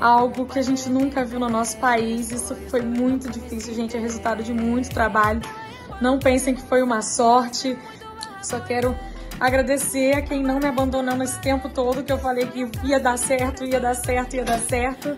algo 0.01 0.47
que 0.47 0.59
a 0.59 0.63
gente 0.63 0.89
nunca 0.89 1.25
viu 1.25 1.39
no 1.39 1.49
nosso 1.49 1.77
país. 1.79 2.31
Isso 2.31 2.55
foi 2.69 2.81
muito 2.81 3.31
difícil, 3.31 3.75
gente. 3.75 3.97
É 3.97 4.01
resultado 4.01 4.43
de 4.43 4.53
muito 4.53 4.91
trabalho. 4.91 5.41
Não 6.01 6.19
pensem 6.19 6.55
que 6.55 6.63
foi 6.63 6.83
uma 6.83 7.03
sorte. 7.03 7.79
Só 8.43 8.59
quero 8.61 8.97
agradecer 9.39 10.17
a 10.17 10.23
quem 10.23 10.43
não 10.43 10.59
me 10.59 10.67
abandonou 10.67 11.15
nesse 11.17 11.39
tempo 11.41 11.69
todo, 11.69 12.03
que 12.03 12.13
eu 12.13 12.19
falei 12.19 12.47
que 12.47 12.69
ia 12.85 13.01
dar 13.01 13.19
certo, 13.19 13.65
ia 13.65 13.81
dar 13.81 13.95
certo, 13.95 14.37
ia 14.37 14.45
dar 14.45 14.59
certo. 14.59 15.17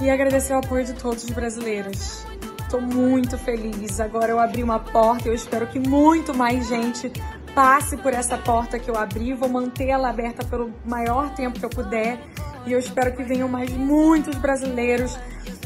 E 0.00 0.08
agradecer 0.08 0.54
o 0.54 0.58
apoio 0.58 0.84
de 0.84 0.92
todos 0.94 1.24
os 1.24 1.30
brasileiros. 1.30 2.24
Estou 2.60 2.80
muito 2.80 3.36
feliz. 3.38 3.98
Agora 3.98 4.30
eu 4.30 4.38
abri 4.38 4.62
uma 4.62 4.78
porta 4.78 5.26
e 5.26 5.30
eu 5.30 5.34
espero 5.34 5.66
que 5.66 5.80
muito 5.80 6.32
mais 6.32 6.68
gente 6.68 7.10
passe 7.58 7.96
por 7.96 8.14
essa 8.14 8.38
porta 8.38 8.78
que 8.78 8.88
eu 8.88 8.96
abri. 8.96 9.34
Vou 9.34 9.48
manter 9.48 9.88
ela 9.88 10.10
aberta 10.10 10.46
pelo 10.46 10.72
maior 10.86 11.34
tempo 11.34 11.58
que 11.58 11.66
eu 11.66 11.68
puder. 11.68 12.20
E 12.64 12.70
eu 12.70 12.78
espero 12.78 13.12
que 13.16 13.24
venham 13.24 13.48
mais 13.48 13.72
muitos 13.72 14.36
brasileiros 14.36 15.18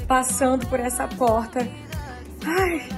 passando 0.09 0.67
por 0.69 0.81
essa 0.81 1.07
porta. 1.07 1.61
Ai, 2.47 2.89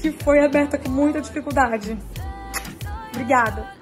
que 0.00 0.10
foi 0.10 0.42
aberta 0.42 0.78
com 0.78 0.88
muita 0.88 1.20
dificuldade. 1.20 1.98
Obrigada. 3.10 3.73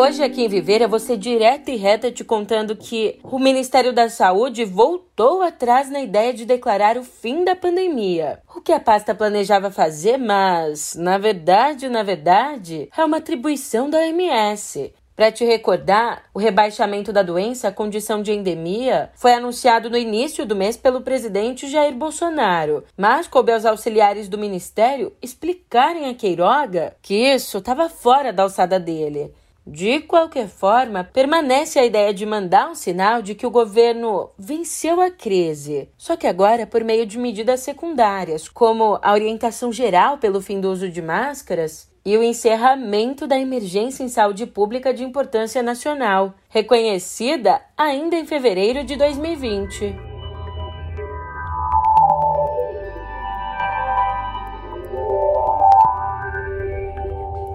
Hoje 0.00 0.22
aqui 0.22 0.44
em 0.44 0.86
vou 0.86 1.00
ser 1.00 1.16
direta 1.16 1.72
e 1.72 1.76
reta 1.76 2.12
te 2.12 2.22
contando 2.22 2.76
que 2.76 3.18
o 3.20 3.36
Ministério 3.36 3.92
da 3.92 4.08
Saúde 4.08 4.64
voltou 4.64 5.42
atrás 5.42 5.90
na 5.90 6.00
ideia 6.00 6.32
de 6.32 6.44
declarar 6.44 6.96
o 6.96 7.02
fim 7.02 7.42
da 7.42 7.56
pandemia. 7.56 8.38
O 8.54 8.60
que 8.60 8.70
a 8.70 8.78
pasta 8.78 9.12
planejava 9.12 9.72
fazer, 9.72 10.16
mas 10.16 10.94
na 10.94 11.18
verdade, 11.18 11.88
na 11.88 12.04
verdade, 12.04 12.88
é 12.96 13.04
uma 13.04 13.16
atribuição 13.16 13.90
da 13.90 13.98
OMS. 13.98 14.94
Para 15.16 15.32
te 15.32 15.44
recordar, 15.44 16.22
o 16.32 16.38
rebaixamento 16.38 17.12
da 17.12 17.24
doença 17.24 17.66
à 17.66 17.72
condição 17.72 18.22
de 18.22 18.30
endemia 18.30 19.10
foi 19.16 19.32
anunciado 19.32 19.90
no 19.90 19.98
início 19.98 20.46
do 20.46 20.54
mês 20.54 20.76
pelo 20.76 21.00
presidente 21.00 21.66
Jair 21.66 21.96
Bolsonaro, 21.96 22.84
mas 22.96 23.26
coube 23.26 23.50
aos 23.50 23.64
auxiliares 23.64 24.28
do 24.28 24.38
ministério 24.38 25.12
explicarem 25.20 26.08
a 26.08 26.14
Queiroga 26.14 26.94
que 27.02 27.16
isso 27.16 27.58
estava 27.58 27.88
fora 27.88 28.32
da 28.32 28.44
alçada 28.44 28.78
dele. 28.78 29.34
De 29.70 30.00
qualquer 30.00 30.48
forma, 30.48 31.04
permanece 31.04 31.78
a 31.78 31.84
ideia 31.84 32.14
de 32.14 32.24
mandar 32.24 32.70
um 32.70 32.74
sinal 32.74 33.20
de 33.20 33.34
que 33.34 33.46
o 33.46 33.50
governo 33.50 34.30
venceu 34.38 34.98
a 34.98 35.10
crise, 35.10 35.90
só 35.98 36.16
que 36.16 36.26
agora 36.26 36.66
por 36.66 36.82
meio 36.82 37.04
de 37.04 37.18
medidas 37.18 37.60
secundárias, 37.60 38.48
como 38.48 38.98
a 39.02 39.12
orientação 39.12 39.70
geral 39.70 40.16
pelo 40.16 40.40
fim 40.40 40.58
do 40.58 40.70
uso 40.70 40.88
de 40.88 41.02
máscaras 41.02 41.86
e 42.02 42.16
o 42.16 42.22
encerramento 42.22 43.26
da 43.26 43.38
emergência 43.38 44.02
em 44.02 44.08
saúde 44.08 44.46
pública 44.46 44.94
de 44.94 45.04
importância 45.04 45.62
nacional, 45.62 46.32
reconhecida 46.48 47.60
ainda 47.76 48.16
em 48.16 48.24
fevereiro 48.24 48.82
de 48.82 48.96
2020. 48.96 50.07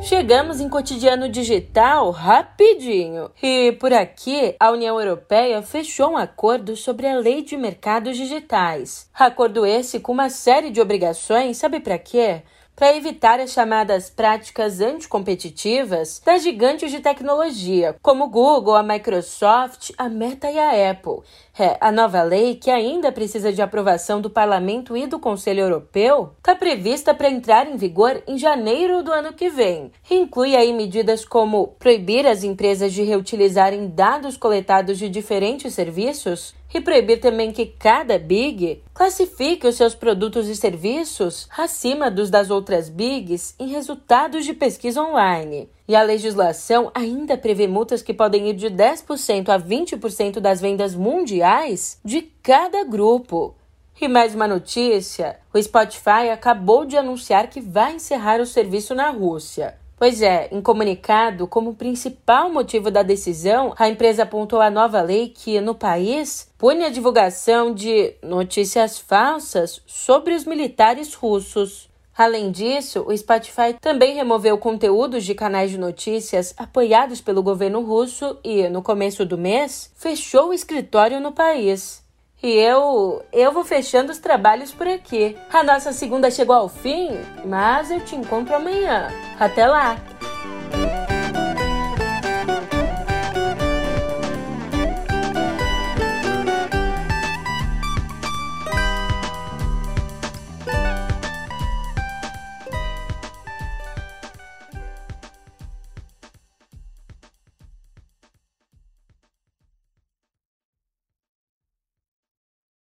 Chegamos 0.03 0.59
em 0.59 0.67
cotidiano 0.67 1.29
digital 1.29 2.11
rapidinho. 2.11 3.31
E 3.41 3.71
por 3.79 3.93
aqui, 3.93 4.53
a 4.59 4.69
União 4.69 4.99
Europeia 4.99 5.61
fechou 5.61 6.11
um 6.11 6.17
acordo 6.17 6.75
sobre 6.75 7.07
a 7.07 7.15
Lei 7.15 7.41
de 7.41 7.55
Mercados 7.55 8.17
Digitais. 8.17 9.09
Acordo 9.13 9.65
esse 9.65 10.01
com 10.01 10.11
uma 10.11 10.29
série 10.29 10.71
de 10.71 10.81
obrigações, 10.81 11.55
sabe 11.55 11.79
para 11.79 11.97
quê? 11.97 12.41
para 12.75 12.95
evitar 12.95 13.39
as 13.39 13.51
chamadas 13.51 14.09
práticas 14.09 14.81
anticompetitivas 14.81 16.21
das 16.25 16.41
gigantes 16.41 16.91
de 16.91 16.99
tecnologia, 16.99 17.95
como 18.01 18.29
Google, 18.29 18.75
a 18.75 18.83
Microsoft, 18.83 19.91
a 19.97 20.09
Meta 20.09 20.49
e 20.49 20.57
a 20.57 20.91
Apple. 20.91 21.21
É, 21.57 21.77
a 21.79 21.91
nova 21.91 22.23
lei, 22.23 22.55
que 22.55 22.71
ainda 22.71 23.11
precisa 23.11 23.53
de 23.53 23.61
aprovação 23.61 24.19
do 24.19 24.27
Parlamento 24.27 24.97
e 24.97 25.05
do 25.05 25.19
Conselho 25.19 25.59
Europeu, 25.59 26.31
está 26.39 26.55
prevista 26.55 27.13
para 27.13 27.29
entrar 27.29 27.67
em 27.67 27.77
vigor 27.77 28.23
em 28.25 28.39
janeiro 28.39 29.03
do 29.03 29.11
ano 29.11 29.33
que 29.33 29.49
vem. 29.49 29.91
Inclui 30.09 30.55
aí 30.55 30.73
medidas 30.73 31.23
como 31.23 31.67
proibir 31.77 32.25
as 32.25 32.43
empresas 32.43 32.91
de 32.91 33.03
reutilizarem 33.03 33.87
dados 33.87 34.35
coletados 34.35 34.97
de 34.97 35.07
diferentes 35.07 35.75
serviços 35.75 36.55
e 36.73 36.81
proibir 36.81 37.19
também 37.19 37.51
que 37.51 37.67
cada 37.67 38.17
Big 38.17 38.81
classifique 38.91 39.67
os 39.67 39.75
seus 39.75 39.93
produtos 39.93 40.49
e 40.49 40.55
serviços 40.55 41.47
acima 41.55 42.09
dos 42.09 42.31
das 42.31 42.49
outras 42.49 42.89
Bigs 42.89 43.53
em 43.59 43.67
resultados 43.67 44.43
de 44.43 44.55
pesquisa 44.55 45.03
online. 45.03 45.69
E 45.93 45.95
a 45.95 46.01
legislação 46.01 46.89
ainda 46.91 47.37
prevê 47.37 47.67
multas 47.67 48.01
que 48.01 48.15
podem 48.15 48.49
ir 48.49 48.55
de 48.55 48.67
10% 48.67 49.49
a 49.49 49.59
20% 49.59 50.39
das 50.39 50.59
vendas 50.59 50.95
mundiais 50.95 51.99
de 52.03 52.23
cada 52.41 52.83
grupo. 52.83 53.53
E 54.01 54.07
mais 54.07 54.33
uma 54.33 54.47
notícia: 54.47 55.39
o 55.53 55.61
Spotify 55.61 56.31
acabou 56.33 56.83
de 56.83 56.97
anunciar 56.97 57.47
que 57.47 57.61
vai 57.61 57.93
encerrar 57.93 58.41
o 58.41 58.45
serviço 58.47 58.95
na 58.95 59.11
Rússia. 59.11 59.77
Pois 59.95 60.23
é, 60.23 60.49
em 60.51 60.63
comunicado, 60.63 61.45
como 61.45 61.75
principal 61.75 62.51
motivo 62.51 62.89
da 62.89 63.03
decisão, 63.03 63.75
a 63.77 63.87
empresa 63.87 64.23
apontou 64.23 64.61
a 64.61 64.71
nova 64.71 64.99
lei 64.99 65.29
que, 65.29 65.61
no 65.61 65.75
país, 65.75 66.49
pune 66.57 66.83
a 66.83 66.89
divulgação 66.89 67.71
de 67.71 68.15
notícias 68.23 68.97
falsas 68.97 69.79
sobre 69.85 70.33
os 70.33 70.43
militares 70.43 71.13
russos. 71.13 71.87
Além 72.15 72.51
disso, 72.51 73.03
o 73.07 73.17
Spotify 73.17 73.73
também 73.81 74.13
removeu 74.13 74.57
conteúdos 74.57 75.23
de 75.23 75.33
canais 75.33 75.71
de 75.71 75.77
notícias 75.77 76.53
apoiados 76.57 77.19
pelo 77.19 77.41
governo 77.41 77.81
russo 77.81 78.37
e, 78.43 78.69
no 78.69 78.83
começo 78.83 79.25
do 79.25 79.37
mês, 79.37 79.91
fechou 79.95 80.49
o 80.49 80.53
escritório 80.53 81.19
no 81.19 81.31
país. 81.31 82.03
E 82.41 82.49
eu, 82.49 83.23
eu 83.31 83.51
vou 83.51 83.63
fechando 83.63 84.11
os 84.11 84.19
trabalhos 84.19 84.71
por 84.71 84.87
aqui. 84.87 85.35
A 85.51 85.63
nossa 85.63 85.93
segunda 85.93 86.29
chegou 86.29 86.55
ao 86.55 86.69
fim, 86.69 87.09
mas 87.45 87.89
eu 87.89 88.01
te 88.01 88.15
encontro 88.15 88.55
amanhã. 88.55 89.07
Até 89.39 89.65
lá! 89.65 89.97